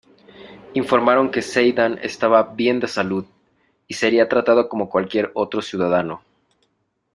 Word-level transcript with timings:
Informaron 0.73 1.29
que 1.29 1.43
Zeidan 1.43 1.99
estaba 2.01 2.41
"bien 2.55 2.79
de 2.79 2.87
salud" 2.87 3.23
y 3.87 3.93
sería 3.93 4.27
tratado 4.27 4.67
"como 4.67 4.89
cualquier 4.89 5.29
otro 5.35 5.61
ciudadano". 5.61 6.23